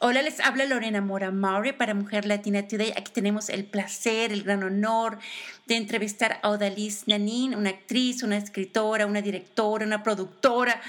[0.00, 2.92] Hola, les habla Lorena Mora Maury para Mujer Latina Today.
[2.96, 5.18] Aquí tenemos el placer, el gran honor
[5.66, 10.80] de entrevistar a Odalis Nanin, una actriz, una escritora, una directora, una productora,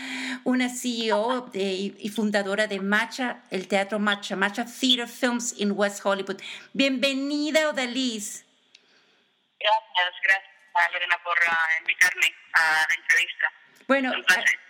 [0.43, 6.39] una CEO y fundadora de Macha, el teatro Macha, Macha Theater Films in West Hollywood.
[6.73, 8.45] Bienvenida, Odalis.
[9.59, 13.58] Gracias, gracias, Lorena, por uh, invitarme a la entrevista.
[13.89, 14.11] Bueno,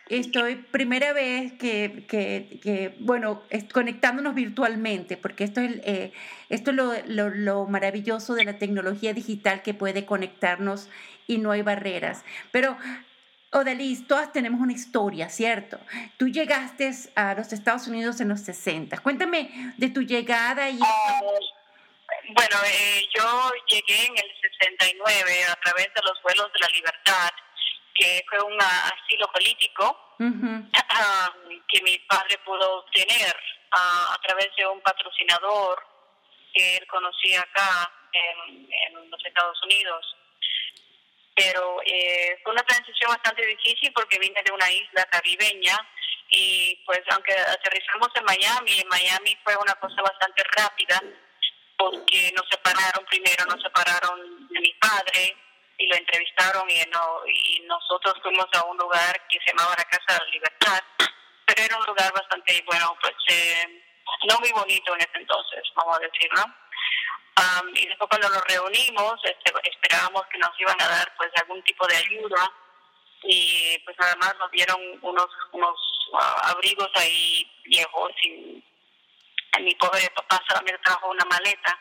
[0.07, 3.43] estoy primera vez que, que, que bueno,
[3.73, 6.13] conectándonos virtualmente, porque esto es, eh,
[6.47, 10.87] esto es lo, lo, lo, maravilloso de la tecnología digital que puede conectarnos
[11.27, 12.23] y no hay barreras.
[12.51, 12.77] Pero,
[13.51, 15.81] Odalis, todas tenemos una historia, ¿cierto?
[16.15, 18.99] Tú llegaste a los Estados Unidos en los 60.
[18.99, 20.79] Cuéntame de tu llegada y...
[20.81, 21.19] Ah,
[22.29, 27.31] bueno, eh, yo llegué en el 69 a través de los vuelos de la libertad
[27.99, 30.15] que fue un asilo político
[31.67, 33.35] que mi padre pudo obtener
[33.71, 35.85] a través de un patrocinador
[36.53, 40.15] que él conocía acá en, los Estados Unidos.
[41.35, 45.77] Pero eh, fue una transición bastante difícil porque vine de una isla caribeña
[46.29, 51.01] y pues aunque aterrizamos en Miami, en Miami fue una cosa bastante rápida
[51.77, 55.35] porque nos separaron primero, nos separaron de mi padre,
[55.79, 59.85] y lo entrevistaron y, no, y nosotros fuimos a un lugar que se llamaba la
[59.85, 60.83] Casa de la Libertad,
[61.45, 63.83] pero era un lugar bastante, bueno, pues eh,
[64.27, 66.43] no muy bonito en ese entonces, vamos a decirlo.
[67.73, 71.87] y después cuando nos reunimos, este, esperábamos que nos iban a dar pues algún tipo
[71.87, 72.51] de ayuda
[73.23, 75.77] y pues además nos dieron unos unos
[76.19, 78.63] ah, abrigos ahí viejos y
[79.59, 81.79] mi pobre papá solamente trajo una maleta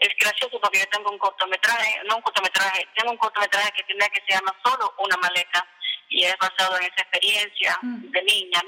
[0.00, 4.08] es gracioso porque yo tengo un cortometraje, no un cortometraje, tengo un cortometraje que tiene
[4.10, 5.66] que se llama Solo una maleta
[6.08, 8.10] y es basado en esa experiencia mm.
[8.10, 8.62] de niña.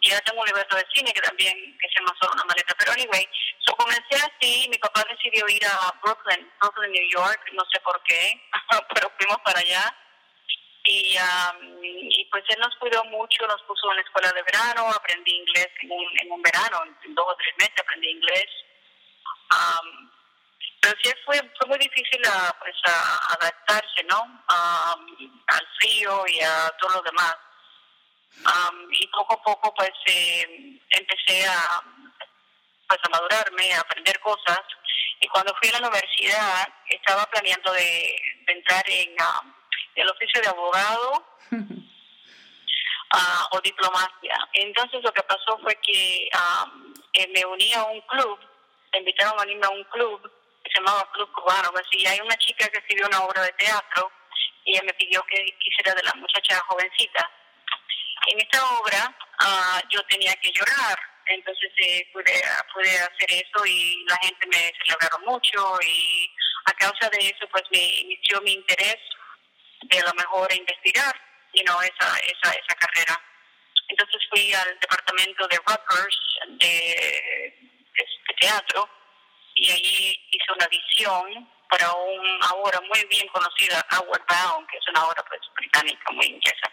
[0.00, 2.74] y ahora tengo un libreto de cine que también que se llama Solo una maleta.
[2.78, 7.64] Pero anyway, so comencé así, mi papá decidió ir a Brooklyn, Brooklyn, New York, no
[7.72, 8.40] sé por qué,
[8.94, 9.96] pero fuimos para allá.
[10.84, 11.16] Y,
[11.82, 15.68] y pues él nos cuidó mucho, nos puso en la escuela de verano, aprendí inglés
[15.80, 18.46] en un, en un verano, en dos o tres meses aprendí inglés
[20.82, 24.42] pero sí fue, fue muy difícil a, pues, a adaptarse, ¿no?
[24.48, 27.36] al frío y a todo lo demás.
[28.90, 31.82] y poco a poco, pues, eh, empecé a,
[32.88, 34.60] pues, a madurarme, a aprender cosas.
[35.20, 38.16] Y cuando fui a la universidad, estaba planeando de,
[38.48, 39.14] entrar en
[39.94, 41.56] el oficio de abogado uh,
[43.52, 44.48] o diplomacia.
[44.52, 48.51] Entonces, lo que pasó fue que eh, me uní a un club
[48.98, 50.20] invitaron a unirme a un club
[50.62, 52.06] que se llamaba Club Cubano, así.
[52.06, 54.10] Hay una chica que escribió una obra de teatro
[54.64, 57.30] y ella me pidió que quisiera de la muchacha jovencita.
[58.28, 62.42] En esta obra uh, yo tenía que llorar, entonces eh, pude,
[62.72, 66.30] pude hacer eso y la gente me celebraron mucho y
[66.66, 68.98] a causa de eso pues me inició mi interés
[69.82, 71.14] de a lo mejor investigar
[71.54, 73.20] you know, esa, esa, esa carrera.
[73.88, 76.18] Entonces fui al departamento de Rutgers
[76.60, 77.61] de
[77.96, 78.88] este teatro
[79.54, 84.88] y allí hice una audición para un ahora muy bien conocida Howard Bound, que es
[84.88, 86.70] una obra pues, británica muy inglesa.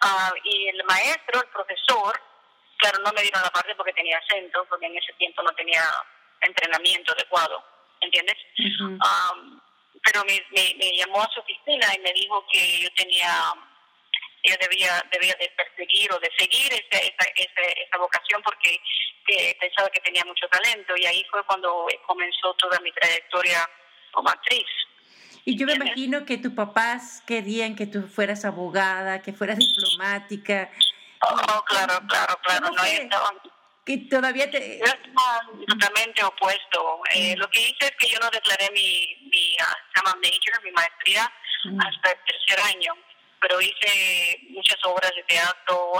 [0.00, 2.20] Ah, y el maestro, el profesor,
[2.78, 5.82] claro, no me dieron la parte porque tenía acento, porque en ese tiempo no tenía
[6.40, 7.62] entrenamiento adecuado,
[8.00, 8.36] ¿entiendes?
[10.02, 13.52] pero me, me, me, llamó a su oficina y me dijo que yo tenía
[14.42, 18.80] ella debía, debía de perseguir o de seguir esa, esa, esa, vocación porque
[19.60, 23.68] pensaba que tenía mucho talento y ahí fue cuando comenzó toda mi trayectoria
[24.12, 24.66] como actriz.
[25.44, 30.70] Y yo me imagino que tus papás querían que tú fueras abogada, que fueras diplomática.
[31.22, 32.70] Oh, claro, claro, claro.
[32.70, 33.36] No, estaban,
[33.84, 34.78] que todavía te...
[34.78, 37.00] Yo estaba totalmente opuesto.
[37.14, 41.32] Eh, lo que hice es que yo no declaré mi, mi uh, major, mi maestría,
[41.78, 42.94] hasta el tercer año
[43.40, 45.92] pero hice muchas obras de teatro.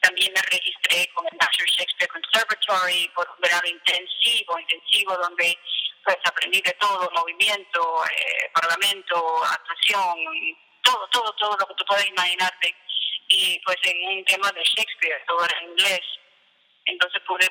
[0.00, 5.56] también me registré con el National Shakespeare Conservatory por un verano intensivo, intensivo, donde
[6.02, 10.16] pues aprendí de todo, movimiento, eh, parlamento, actuación,
[10.82, 12.74] todo, todo, todo lo que tú puedas imaginarte.
[13.28, 16.00] Y pues en un tema de Shakespeare, todo era en inglés.
[16.86, 17.46] Entonces pude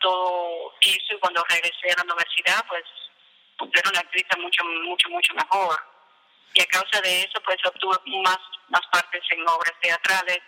[0.00, 2.82] todo eso y cuando regresé a la universidad, pues
[3.74, 5.91] era una actriz mucho, mucho, mucho mejor
[6.54, 8.38] y a causa de eso pues obtuve más,
[8.68, 10.40] más partes en obras teatrales.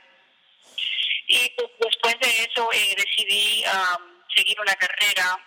[1.26, 5.38] Y pues, después de eso eh, decidí um, seguir una carrera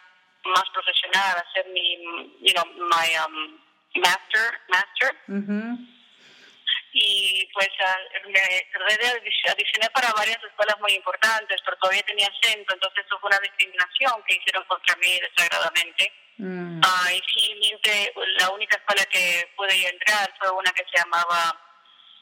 [0.45, 1.97] más profesional, hacer mi,
[2.41, 3.59] you know, my um,
[3.95, 5.15] master, master.
[6.93, 7.69] y pues
[8.27, 13.39] me adicioné para varias escuelas muy importantes, pero todavía tenía acento, entonces eso fue una
[13.39, 16.11] discriminación que hicieron contra mí desagradablemente.
[16.37, 16.81] Mm.
[16.83, 21.55] Ah, y finalmente la única escuela que pude entrar fue una que se llamaba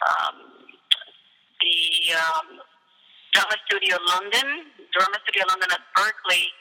[0.08, 0.68] um,
[1.60, 2.60] the um,
[3.34, 6.54] Drama Studio London, Drama Studio London at Berkeley,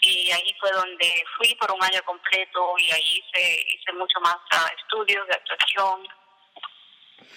[0.00, 4.36] y ahí fue donde fui por un año completo y ahí hice, hice mucho más
[4.36, 6.08] uh, estudios de actuación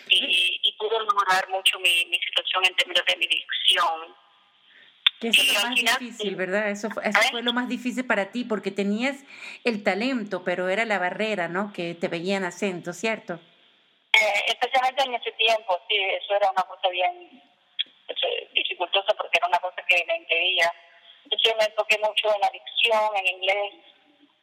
[0.10, 4.16] y, y pude mejorar mucho mi, mi situación en términos de mi dicción.
[5.22, 6.70] Que eso es lo más difícil, ¿verdad?
[6.72, 9.24] Eso, fue, eso fue lo más difícil para ti, porque tenías
[9.64, 11.72] el talento, pero era la barrera, ¿no?
[11.72, 13.40] Que te veían acento, ¿cierto?
[14.14, 17.40] Eh, especialmente en ese tiempo, sí, eso era una cosa bien
[18.08, 20.74] eh, dificultosa porque era una cosa que me impedía.
[21.46, 23.74] Yo me enfoqué mucho en la dicción, en inglés,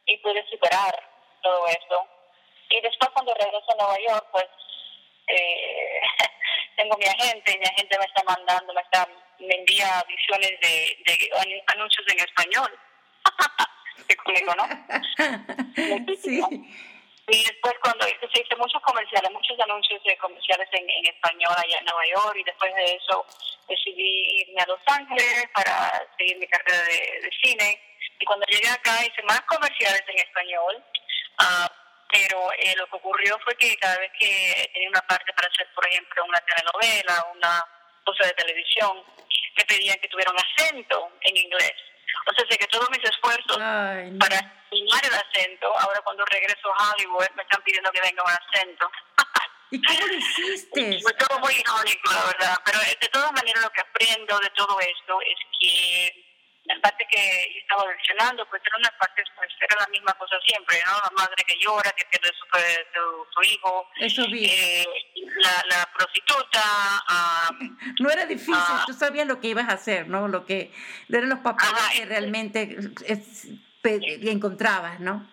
[0.05, 0.95] y pude superar
[1.43, 2.07] todo eso.
[2.69, 4.47] Y después cuando regreso a Nueva York, pues
[5.27, 6.01] eh,
[6.77, 9.07] tengo mi agente y mi agente me está mandando, me, está,
[9.39, 11.31] me envía visiones de, de
[11.67, 12.79] anuncios en español.
[14.23, 14.65] conmigo, ¿no?
[16.21, 16.41] sí.
[17.31, 21.53] Y después cuando hice, se hice muchos comerciales, muchos anuncios de comerciales en, en, español
[21.55, 23.25] allá en Nueva York y después de eso
[23.67, 27.79] decidí irme a Los Ángeles para seguir mi carrera de, de cine.
[28.19, 30.83] Y cuando llegué acá hice más comerciales en español.
[31.39, 31.69] Uh,
[32.11, 35.67] pero eh, lo que ocurrió fue que cada vez que tenía una parte para hacer,
[35.75, 37.63] por ejemplo, una telenovela, una
[38.05, 39.03] cosa de televisión,
[39.57, 41.73] me pedían que tuviera un acento en inglés.
[42.25, 46.91] O sea, sé que todos mis esfuerzos para eliminar el acento, ahora cuando regreso a
[46.91, 48.91] Hollywood me están pidiendo que venga un acento.
[49.71, 50.99] ¿Y cómo lo hiciste?
[51.03, 52.57] Fue todo muy irónico, la verdad.
[52.65, 56.28] Pero de todas maneras lo que aprendo de todo esto es que
[56.69, 60.35] la parte que yo estaba mencionando, pues era una parte, pues era la misma cosa
[60.45, 60.91] siempre, ¿no?
[60.91, 63.89] La madre que llora, que pierde su, su, su hijo.
[63.99, 64.23] Eso.
[64.31, 64.85] Eh,
[65.37, 66.61] la, la, prostituta.
[67.99, 70.27] no era difícil, uh, tú sabías lo que ibas a hacer, ¿no?
[70.27, 70.71] Lo que
[71.09, 73.47] eran los papeles ajá, que realmente es,
[73.81, 73.99] pe,
[74.29, 75.27] encontrabas, ¿no?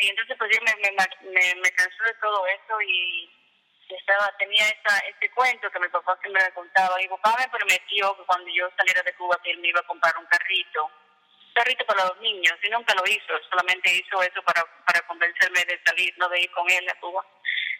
[0.00, 3.30] Y entonces pues yo me, me, me, de todo eso y
[3.94, 6.96] estaba tenía esa, ese cuento que mi papá siempre me contaba.
[6.96, 9.86] Mi papá me prometió que cuando yo saliera de Cuba que él me iba a
[9.86, 10.84] comprar un carrito.
[10.84, 12.54] Un carrito para los niños.
[12.62, 13.32] Y nunca lo hizo.
[13.50, 17.24] Solamente hizo eso para, para convencerme de salir, no de ir con él a Cuba.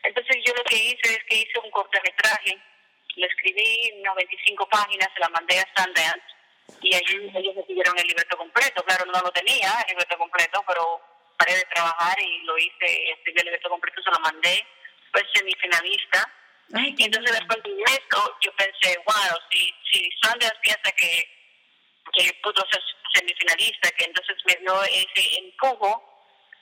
[0.03, 2.59] Entonces yo lo que hice es que hice un cortometraje.
[3.17, 6.27] Le escribí unas 25 páginas, se la mandé a Sundance.
[6.81, 8.83] Y allí ellos me pidieron el libreto completo.
[8.85, 11.01] Claro, no lo tenía, el libreto completo, pero
[11.37, 14.65] paré de trabajar y lo hice, escribí el libreto completo, se lo mandé
[15.13, 16.31] pues semifinalista.
[16.75, 21.29] Ay, entonces después de esto yo pensé, wow, si, si Sanders piensa que,
[22.15, 22.83] que pudo ser
[23.15, 26.03] semifinalista, que entonces me dio ese empujo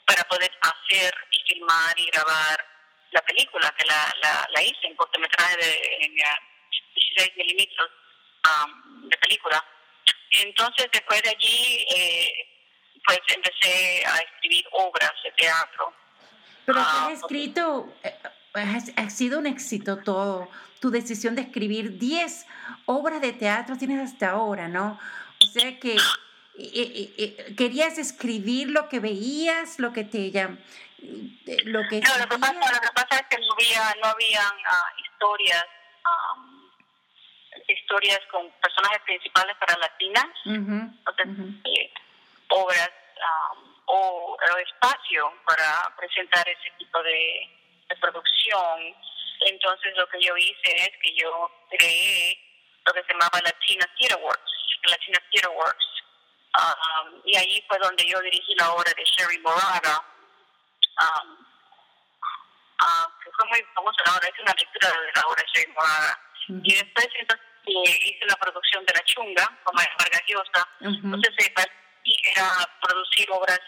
[0.04, 2.66] para poder hacer y filmar y grabar
[3.12, 7.90] la película, que la, la, la hice en cortometraje de en, 16 milímetros
[8.46, 9.64] um, de película.
[10.30, 12.50] Entonces después de allí, eh,
[13.06, 15.92] pues empecé a escribir obras de teatro.
[16.66, 18.16] Pero has ah, escrito, eh,
[18.54, 20.48] ha, sido un éxito todo.
[20.80, 22.46] Tu decisión de escribir 10
[22.86, 24.98] obras de teatro tienes hasta ahora, ¿no?
[25.42, 25.96] O sea que
[26.58, 30.48] eh, eh, querías escribir lo que veías, lo que te ya,
[31.64, 34.54] lo que no, lo que, pasa, lo que pasa es que no había, no habían
[34.54, 35.64] uh, historias
[36.04, 36.70] um,
[37.68, 41.60] historias con personajes principales para latinas, uh -huh, o sea, uh -huh.
[41.64, 41.92] eh,
[42.48, 47.59] obras um, o, o espacio para presentar ese tipo de
[47.90, 48.94] de producción.
[49.40, 52.38] Entonces lo que yo hice es que yo creé
[52.86, 54.52] lo que se llamaba Latina Theater Works,
[54.84, 55.86] Latina Theater Works.
[56.50, 60.02] Um, y ahí fue donde yo dirigí la obra de Sherry Moraga,
[61.00, 61.46] um,
[62.82, 65.72] uh, que fue muy famosa la obra, es una lectura de la obra de Sherry
[65.72, 66.20] Moraga.
[66.48, 66.60] Uh -huh.
[66.64, 70.68] Y después entonces eh, hice la producción de La Chunga, con Vargas Llosa.
[70.80, 71.14] Uh -huh.
[71.14, 71.54] Entonces eh,
[72.34, 72.48] era
[72.82, 73.60] producir obras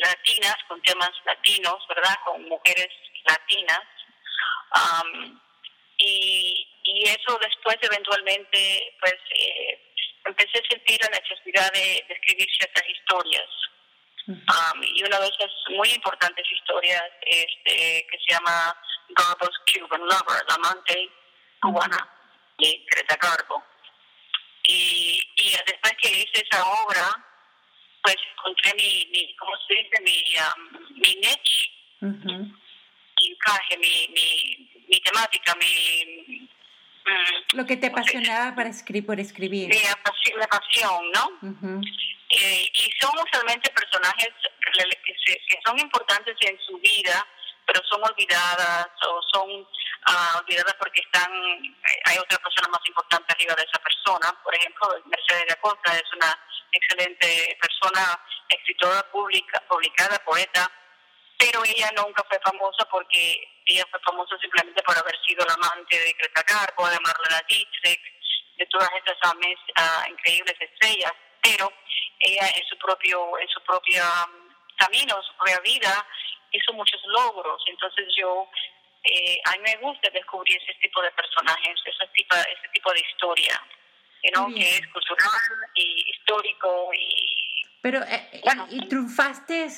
[0.00, 2.16] latinas con temas latinos, ¿verdad?
[2.24, 2.88] Con mujeres
[3.26, 3.82] latinas.
[4.74, 5.40] Um,
[5.98, 9.92] y, y eso después eventualmente pues eh,
[10.24, 13.48] empecé a sentir la necesidad de, de escribir ciertas historias.
[14.26, 18.74] Um, y una de esas muy importantes historias este, que se llama
[19.10, 21.10] Garbo's Cuban Lover, la amante
[21.60, 22.08] cubana
[22.58, 23.62] de Greta Garbo.
[24.66, 27.04] Y, y después que hice esa obra,
[28.04, 30.00] pues encontré mi, mi ¿cómo se dice?
[30.02, 31.70] Mi, um, mi niche.
[32.00, 32.64] Uh -huh
[33.20, 36.48] mi encaje, mi, mi, mi temática, mi...
[37.06, 39.68] Mm, Lo que te apasionaba para escribir, por escribir.
[39.68, 41.26] Mi pasión, pasión ¿no?
[41.42, 41.80] Uh -huh.
[42.30, 44.30] eh, y son usualmente personajes
[45.04, 47.26] que, se, que, son importantes en su vida,
[47.66, 53.32] pero son olvidadas o son uh, olvidadas porque están eh, hay otra persona más importante
[53.32, 54.32] arriba de esa persona.
[54.42, 56.38] Por ejemplo, Mercedes de Acosta es una
[56.72, 60.70] excelente persona, escritora pública, publicada, poeta,
[61.38, 65.98] pero ella nunca fue famosa porque ella fue famosa simplemente por haber sido la amante
[65.98, 68.00] de Greta Garbo, de Marlena Dietrich,
[68.56, 71.72] de todas estas uh, increíbles estrellas, pero
[72.20, 76.06] ella en su propio en su propia um, camino, su propia vida
[76.56, 78.48] hizo muchos logros, entonces yo
[79.04, 83.00] eh, a mí me gusta descubrir ese tipo de personajes, ese tipo, ese tipo de
[83.00, 83.62] historia,
[84.34, 84.46] ¿no?
[84.48, 85.28] que es cultural
[85.74, 87.66] y histórico y...
[87.82, 89.68] Pero, eh, eh, y triunfaste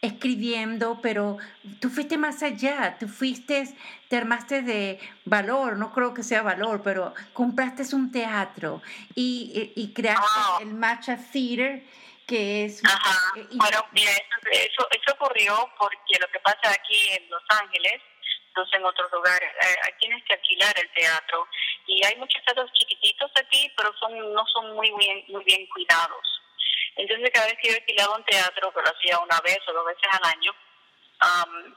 [0.00, 1.36] escribiendo, pero
[1.78, 3.68] tú fuiste más allá, tú fuiste,
[4.08, 8.80] te armaste de valor, no creo que sea valor, pero compraste un teatro
[9.14, 10.58] y, y, creaste ah.
[10.62, 11.84] el Matcha Theater,
[12.30, 12.80] que es...
[12.84, 14.12] Ajá, bueno, mira,
[14.52, 18.00] eso, eso ocurrió porque lo que pasa aquí en Los Ángeles,
[18.46, 21.48] entonces en otros lugares, eh, tienes que alquilar el teatro
[21.88, 26.26] y hay muchos teatros chiquititos aquí, pero son no son muy bien muy bien cuidados.
[26.94, 29.86] Entonces cada vez que yo alquilaba un teatro, que lo hacía una vez o dos
[29.86, 30.54] veces al año,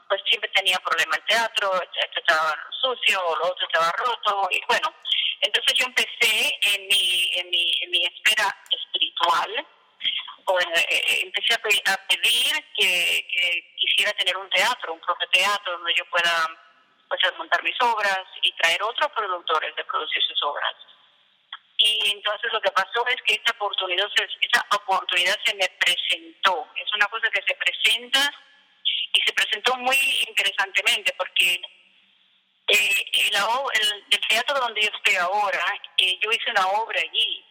[0.08, 4.62] pues siempre tenía problemas el teatro, este estaba sucio o lo otro estaba roto y
[4.68, 4.94] bueno,
[5.40, 9.66] entonces yo empecé en mi, en mi, en mi esfera espiritual,
[10.44, 10.66] pues,
[11.22, 16.48] empecé a pedir, que, que, quisiera tener un teatro, un propio teatro donde yo pueda
[17.08, 20.74] pues montar mis obras y traer otros productores de producir sus obras.
[21.78, 24.08] Y entonces lo que pasó es que esta oportunidad,
[24.40, 26.68] esta oportunidad se me presentó.
[26.76, 28.32] Es una cosa que se presenta
[29.12, 29.96] y se presentó muy
[30.28, 31.60] interesantemente porque
[32.68, 35.64] eh, el, el, teatro donde yo estoy ahora,
[35.98, 37.44] eh, yo hice una obra allí.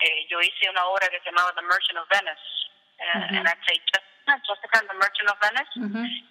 [0.00, 2.46] Eh, yo hice una obra que se llamaba The Merchant of Venice.
[2.98, 3.78] Uh And I'd say,
[4.26, 6.24] The Merchant of Venice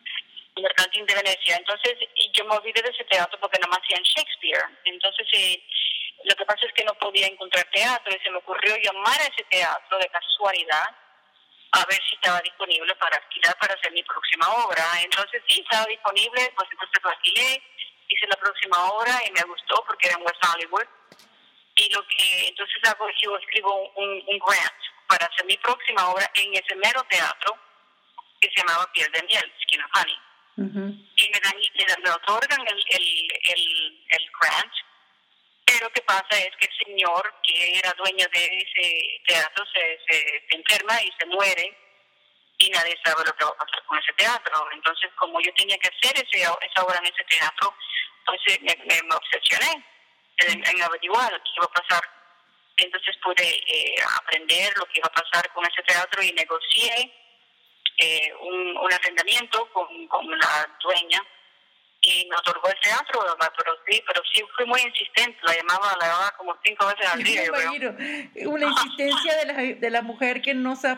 [0.62, 1.56] mercantil de Venecia.
[1.58, 1.98] Entonces
[2.34, 4.64] yo me olvidé de ese teatro porque no me hacían Shakespeare.
[4.86, 5.64] Entonces eh,
[6.24, 9.26] lo que pasa es que no podía encontrar teatro y se me ocurrió llamar a
[9.26, 10.90] ese teatro de casualidad
[11.72, 14.84] a ver si estaba disponible para alquilar para hacer mi próxima obra.
[15.04, 17.62] Entonces sí, estaba disponible, pues entonces lo alquilé,
[18.08, 20.88] hice la próxima obra y me gustó porque era en West Hollywood.
[21.78, 26.10] Y lo que entonces hago es yo escribo un, un grant para hacer mi próxima
[26.10, 27.58] obra en ese mero teatro
[28.42, 30.18] que se llamaba Piel de Miel, Skin of Honey
[30.58, 34.74] y me, dan, me, otorgan el, el, el, el, grant.
[35.66, 40.44] Pero que pasa es que el señor que era dueño de ese teatro se, se,
[40.50, 41.78] enferma y se muere
[42.58, 44.68] y nadie sabe lo que va a pasar con ese teatro.
[44.72, 47.76] Entonces, como yo tenía que hacer ese, esa obra en ese teatro,
[48.26, 49.86] pues eh, me, me, obsesioné
[50.38, 52.04] en, averiguar lo que iba a pasar.
[52.78, 57.12] Entonces pude eh, aprender lo que iba a pasar con ese teatro y negocié
[57.98, 61.24] eh, un, un, arrendamiento con, con la dueña
[62.08, 63.20] y me otorgó el teatro,
[63.58, 67.22] pero sí, pero sí fui muy insistente, la llamaba, la llamaba como cinco veces al
[67.22, 67.44] día.
[68.48, 70.98] Una insistencia de la, de la mujer que no se ha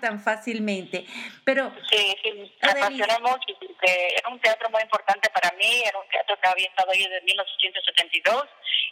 [0.00, 1.06] tan fácilmente.
[1.44, 3.46] Pero, sí, sí, me apasionó mucho,
[3.82, 7.22] era un teatro muy importante para mí, era un teatro que había estado ahí desde
[7.22, 8.44] 1872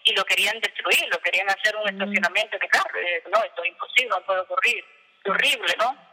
[0.04, 1.88] y lo querían destruir, lo querían hacer un mm.
[1.88, 3.00] estacionamiento de carro.
[3.32, 4.84] no, esto es imposible, no puede ocurrir.
[5.24, 6.07] horrible, ¿no?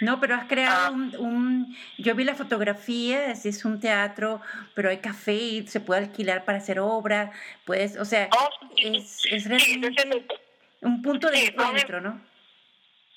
[0.00, 0.90] No, pero has creado ah.
[0.90, 4.40] un, un, Yo vi la fotografía, es, un teatro,
[4.74, 7.30] pero hay café y se puede alquilar para hacer obra,
[7.66, 10.26] pues, o sea, oh, es, es realmente
[10.80, 12.20] un punto de encuentro, ¿no?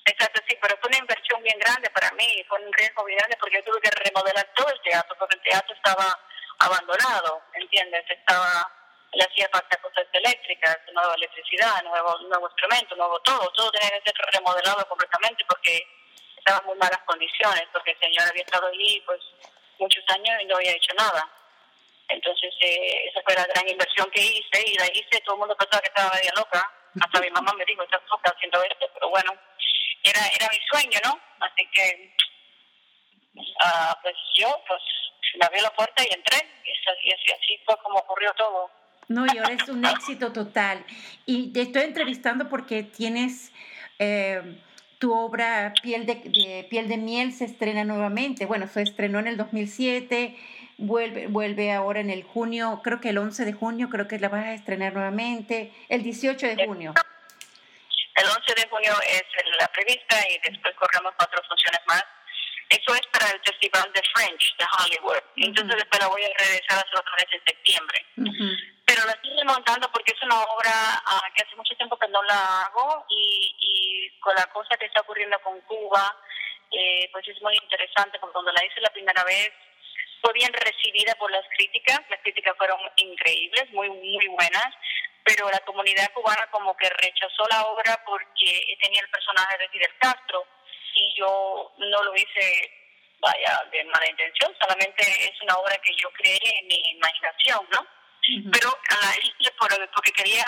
[0.04, 3.38] Exacto, sí, pero fue una inversión bien grande para mí, fue un riesgo bien grande
[3.40, 6.18] porque yo tuve que remodelar todo el teatro, porque el teatro estaba
[6.58, 8.04] abandonado, ¿entiendes?
[8.10, 8.70] Estaba,
[9.12, 14.10] le hacía falta cosas eléctricas, nueva electricidad, nuevo, nuevo instrumento, nuevo todo, todo tenía que
[14.10, 15.86] ser remodelado completamente porque
[16.44, 19.20] estaba en muy malas condiciones, porque el señor había estado allí pues
[19.78, 21.26] muchos años y no había hecho nada.
[22.08, 25.56] Entonces, eh, esa fue la gran inversión que hice y la hice, todo el mundo
[25.56, 26.70] pensaba que estaba media loca.
[27.00, 29.32] Hasta mi mamá me dijo, estás loca haciendo esto, pero bueno,
[30.02, 31.18] era, era mi sueño, ¿no?
[31.40, 32.14] Así que,
[33.36, 34.82] uh, pues yo, pues
[35.40, 38.70] me abrió la puerta y entré, y así, así, fue como ocurrió todo.
[39.08, 40.84] No, y ahora es un éxito total.
[41.24, 43.50] Y te estoy entrevistando porque tienes...
[43.98, 44.60] Eh,
[44.98, 48.46] tu obra Piel de, Piel de Miel se estrena nuevamente.
[48.46, 50.36] Bueno, se estrenó en el 2007,
[50.78, 54.28] vuelve, vuelve ahora en el junio, creo que el 11 de junio, creo que la
[54.28, 56.94] vas a estrenar nuevamente, el 18 de junio.
[58.16, 59.22] El 11 de junio es
[59.60, 62.04] la prevista y después corremos cuatro funciones más.
[62.68, 65.22] Eso es para el Festival de French de Hollywood.
[65.36, 69.34] Entonces después la voy a regresar a hacer otra vez en septiembre pero la estoy
[69.36, 70.70] remontando porque es una obra
[71.04, 74.86] ah, que hace mucho tiempo que no la hago y, y con la cosa que
[74.86, 76.16] está ocurriendo con Cuba,
[76.70, 79.50] eh, pues es muy interesante porque cuando la hice la primera vez,
[80.22, 84.68] fue bien recibida por las críticas, las críticas fueron increíbles, muy, muy buenas,
[85.24, 89.98] pero la comunidad cubana como que rechazó la obra porque tenía el personaje de Fidel
[89.98, 90.46] Castro
[90.94, 92.70] y yo no lo hice,
[93.18, 98.03] vaya, de mala intención, solamente es una obra que yo creé en mi imaginación, ¿no?
[98.52, 99.52] Pero la hice
[99.94, 100.44] porque quería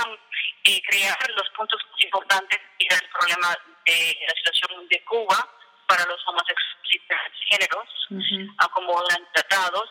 [0.64, 5.48] eh, crear los puntos importantes y el problema de la situación de Cuba
[5.86, 7.88] para los homosexuales géneros,
[8.58, 9.88] a como eran tratados,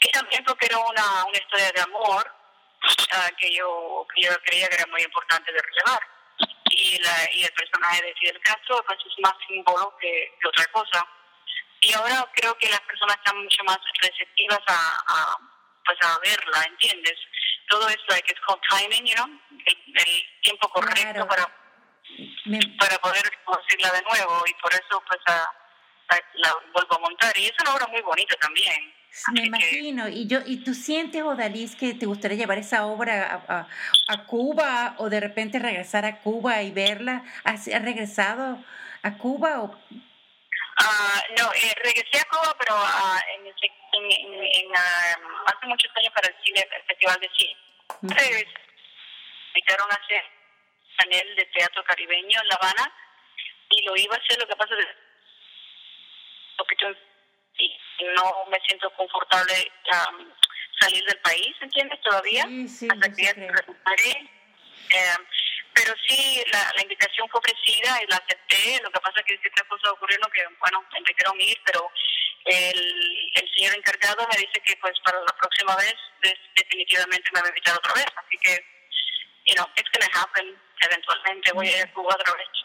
[0.00, 4.68] y también porque era una, una historia de amor uh, que, yo, que yo creía
[4.68, 6.02] que era muy importante de relevar.
[6.70, 10.66] Y, la, y el personaje de Fidel Castro pues, es más símbolo que, que, otra
[10.72, 11.06] cosa.
[11.80, 15.38] Y ahora creo que las personas están mucho más receptivas a, a
[16.02, 17.18] a verla, ¿entiendes?
[17.68, 21.48] Todo esto, like, it's called timing, you know, el, el tiempo correcto para
[22.78, 27.52] para poder producirla de nuevo y por eso pues la vuelvo a montar y es
[27.62, 28.92] una obra muy bonita también.
[29.32, 30.08] Me imagino.
[30.08, 33.68] ¿Y yo y tú sientes, Odalis, que te gustaría llevar esa obra a,
[34.08, 37.22] a, Cuba o de repente regresar a Cuba y verla?
[37.44, 38.58] ¿Has, regresado
[39.02, 39.78] a Cuba o...?
[40.82, 46.12] Uh, no, eh, regresé a Cuba, pero uh, en, en, en, uh, hace muchos años
[46.12, 47.56] para el, cine, el Festival de Cine.
[48.02, 48.46] Uh -huh.
[49.54, 50.24] invitaron a hacer
[50.96, 52.92] panel de teatro caribeño en La Habana
[53.70, 54.86] y lo iba a hacer, lo que pasa es
[56.78, 56.96] que
[57.58, 57.78] y
[58.16, 59.54] no me siento confortable
[59.92, 60.32] um,
[60.80, 62.00] salir del país, ¿entiendes?
[62.00, 64.30] Todavía, sí, sí, hasta que ya recuperé.
[64.90, 65.16] Eh,
[65.74, 68.80] pero sí, la, la, invitación fue ofrecida y la acepté.
[68.82, 71.90] Lo que pasa es que ciertas cosas ocurrieron que, bueno, me a ir, pero
[72.44, 75.94] el, el señor encargado me dice que, pues, para la próxima vez,
[76.54, 78.06] definitivamente me va a invitar otra vez.
[78.16, 78.71] Así que,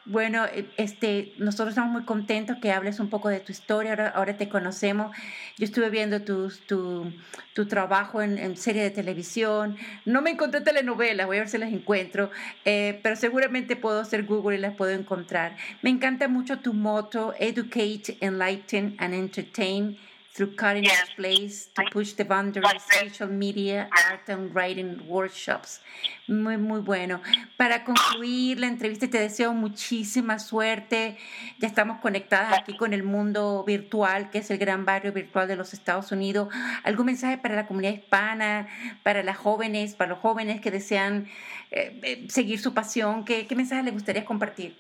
[0.05, 0.45] Bueno,
[0.77, 4.47] este, nosotros estamos muy contentos que hables un poco de tu historia, ahora, ahora te
[4.47, 5.15] conocemos.
[5.57, 7.11] Yo estuve viendo tu, tu,
[7.53, 9.77] tu trabajo en, en, serie de televisión.
[10.05, 12.31] No me encontré telenovelas, voy a ver si las encuentro,
[12.63, 15.57] eh, pero seguramente puedo hacer Google y las puedo encontrar.
[15.81, 19.99] Me encanta mucho tu moto, Educate, Enlighten and Entertain
[20.37, 25.81] through cutting edge plays to push the boundaries, social media, art and writing workshops.
[26.27, 27.21] Muy, muy bueno.
[27.57, 31.17] Para concluir la entrevista, te deseo muchísima suerte.
[31.57, 35.55] Ya estamos conectadas aquí con el mundo virtual, que es el gran barrio virtual de
[35.55, 36.53] los Estados Unidos.
[36.83, 38.67] ¿Algún mensaje para la comunidad hispana,
[39.01, 41.27] para las jóvenes, para los jóvenes que desean
[41.71, 43.25] eh, eh, seguir su pasión?
[43.25, 44.77] ¿Qué, ¿Qué mensaje les gustaría compartir?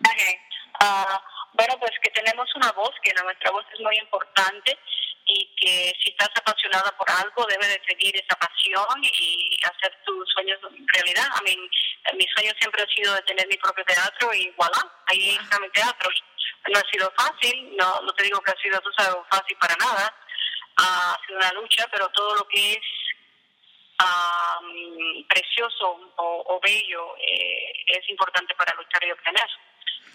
[0.00, 0.34] Okay.
[0.82, 1.18] Uh,
[1.54, 4.78] bueno, pues que tenemos una voz, que nuestra voz es muy importante
[5.28, 10.26] y que si estás apasionada por algo, debes de seguir esa pasión y hacer tus
[10.32, 10.58] sueños
[10.94, 11.28] realidad.
[11.38, 11.54] A mí,
[12.14, 15.68] mi sueño siempre ha sido de tener mi propio teatro y voilà, ahí está mi
[15.70, 16.10] teatro.
[16.72, 19.76] No ha sido fácil, no, no te digo que ha sido tú sabes, fácil para
[19.76, 20.14] nada,
[20.78, 22.86] ha sido una lucha, pero todo lo que es
[24.00, 29.48] um, precioso o, o bello eh, es importante para luchar y obtener.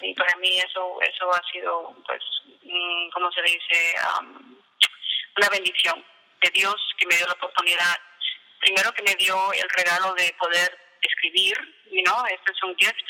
[0.01, 2.21] Y para mí eso eso ha sido, pues,
[2.63, 3.95] mm, ¿cómo se dice?
[4.19, 4.57] Um,
[5.37, 6.03] una bendición
[6.41, 7.99] de Dios que me dio la oportunidad,
[8.59, 11.57] primero que me dio el regalo de poder escribir,
[11.91, 13.07] you know, este es un gift,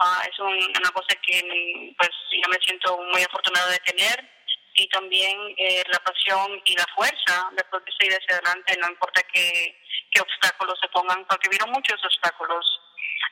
[0.00, 4.36] uh, es un, una cosa que pues yo me siento muy afortunada de tener
[4.74, 7.64] y también eh, la pasión y la fuerza de
[7.98, 12.64] seguir hacia adelante, no importa qué, qué obstáculos se pongan, porque vieron muchos obstáculos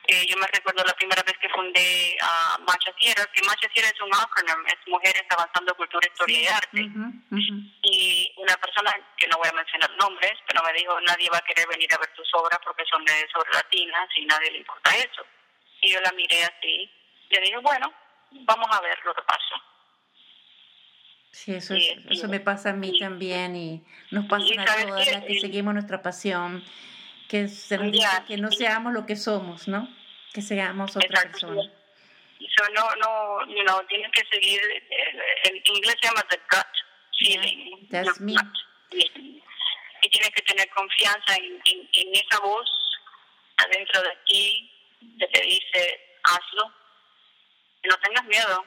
[0.07, 3.89] eh, yo me recuerdo la primera vez que fundé uh, Macha Tierra, que Macha Tierra
[3.89, 6.81] es un acronym, es Mujeres Avanzando Cultura, Historia y Arte.
[6.81, 7.73] Uh -huh, uh -huh.
[7.81, 11.47] Y una persona, que no voy a mencionar nombres, pero me dijo, nadie va a
[11.47, 14.95] querer venir a ver tus obras porque son de sobre latinas y nadie le importa
[14.95, 15.25] eso.
[15.81, 16.89] Y yo la miré así,
[17.29, 17.91] y le dije, bueno,
[18.31, 19.55] vamos a ver lo que pasa.
[21.31, 25.11] Sí, eso, es, eso me pasa a mí y, también y nos pasa a todas
[25.11, 26.63] las que seguimos nuestra pasión
[27.35, 29.87] que se nos dice que no seamos lo que somos, ¿no?
[30.33, 31.31] Que seamos otra Exacto.
[31.31, 31.71] persona.
[32.57, 34.61] So, no, no, you know, tienes que seguir,
[35.43, 36.65] en inglés se llama the gut
[37.19, 37.87] feeling.
[37.89, 38.35] Yeah, that's me.
[38.91, 42.69] Y tienes que tener confianza en, en, en, esa voz
[43.57, 44.71] adentro de ti
[45.19, 46.71] que te dice, hazlo.
[47.83, 48.65] Y no tengas miedo.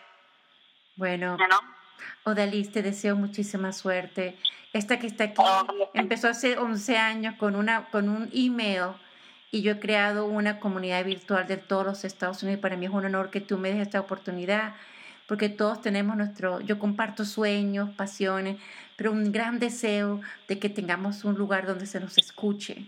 [0.96, 1.36] Bueno.
[1.38, 1.77] ¿no?
[2.24, 4.36] Odalis, te deseo muchísima suerte.
[4.72, 5.42] Esta que está aquí
[5.94, 8.92] empezó hace 11 años con, una, con un email
[9.50, 12.60] y yo he creado una comunidad virtual de todos los Estados Unidos.
[12.60, 14.74] Para mí es un honor que tú me des esta oportunidad
[15.28, 18.56] porque todos tenemos nuestro, yo comparto sueños, pasiones,
[18.96, 22.86] pero un gran deseo de que tengamos un lugar donde se nos escuche.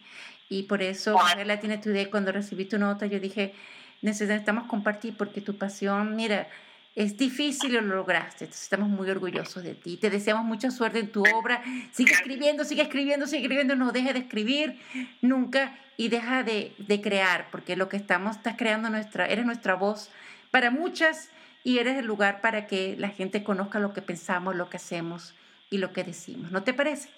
[0.49, 3.55] Y por eso, la tiene tu idea, cuando recibí tu nota, yo dije,
[4.01, 6.49] necesitamos compartir porque tu pasión, mira,
[6.95, 8.45] es difícil y lo lograste.
[8.45, 9.97] Entonces estamos muy orgullosos de ti.
[9.97, 11.63] Te deseamos mucha suerte en tu obra.
[11.93, 13.77] Sigue escribiendo, sigue escribiendo, sigue escribiendo.
[13.77, 14.79] No deje de escribir
[15.21, 19.75] nunca y deja de, de crear, porque lo que estamos, estás creando nuestra, eres nuestra
[19.75, 20.11] voz
[20.51, 21.29] para muchas
[21.63, 25.35] y eres el lugar para que la gente conozca lo que pensamos, lo que hacemos
[25.69, 26.51] y lo que decimos.
[26.51, 27.11] ¿No te parece?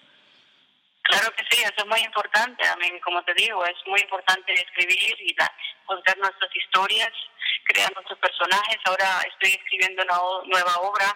[1.02, 2.66] Claro que sí, eso es muy importante.
[2.66, 5.34] A mí, como te digo, es muy importante escribir y
[5.84, 7.10] contar nuestras historias,
[7.64, 8.78] crear nuestros personajes.
[8.84, 11.14] Ahora estoy escribiendo una nueva obra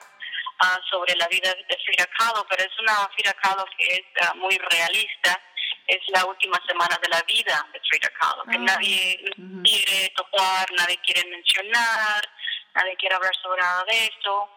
[0.60, 4.34] ah, sobre la vida de Frida Kahlo, pero es una Frida Kahlo que es ah,
[4.34, 5.40] muy realista.
[5.86, 10.66] Es la última semana de la vida de Frida Kahlo, que ah, nadie quiere tocar,
[10.72, 12.28] nadie quiere mencionar,
[12.74, 14.55] nadie quiere hablar sobre nada de esto.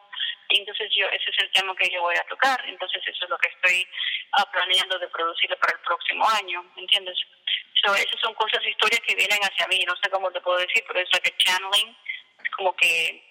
[0.49, 3.37] Entonces yo, ese es el tema que yo voy a tocar, entonces eso es lo
[3.37, 3.87] que estoy
[4.39, 7.15] uh, planeando de producir para el próximo año, ¿me entiendes?
[7.83, 10.83] So, esas son cosas, historias que vienen hacia mí, no sé cómo te puedo decir,
[10.87, 11.95] pero es like channeling,
[12.43, 13.23] es como que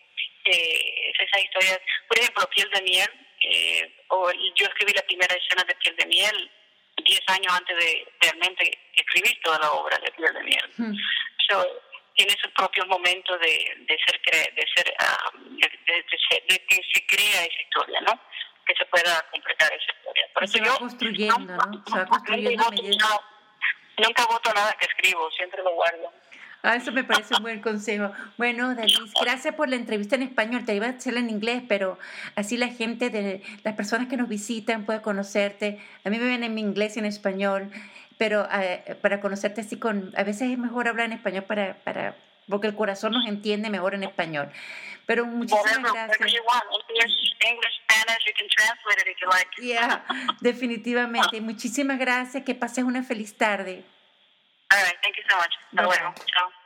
[0.45, 3.11] eh, es esa historia, por ejemplo, Piel de Miel,
[3.43, 6.51] eh, o yo escribí la primera escena de Piel de Miel
[7.05, 10.71] 10 años antes de realmente escribir toda la obra de Piel de Miel.
[10.77, 10.95] Hmm.
[11.49, 11.65] So,
[12.19, 14.21] tiene sus propios momentos de, de ser,
[14.53, 18.21] de ser, ah, de, que se crea esa historia, ¿no?
[18.67, 20.27] Que se pueda completar esa historia.
[20.47, 21.85] se va construyendo, ¿no?
[21.87, 22.65] Se va construyendo
[23.99, 26.13] Nunca voto nada que escribo, siempre lo guardo.
[26.63, 28.13] Ah, eso me parece un buen consejo.
[28.37, 30.65] Bueno, Denise, gracias por la entrevista en español.
[30.65, 31.99] Te iba a hacerla en inglés, pero
[32.35, 35.81] así la gente, de las personas que nos visitan puede conocerte.
[36.05, 37.71] A mí me ven en mi inglés y en español
[38.19, 42.17] pero eh, para conocerte así con, a veces es mejor hablar en español para, para,
[42.49, 44.51] porque el corazón nos entiende mejor en español.
[45.07, 46.19] Pero muchísimas gracias.
[49.59, 50.05] Yeah,
[50.41, 51.41] definitivamente.
[51.41, 52.45] Muchísimas gracias.
[52.45, 53.85] Que pases una feliz tarde.
[54.71, 55.55] All right, thank you so much.
[55.71, 56.15] Hasta luego.
[56.27, 56.58] Chao.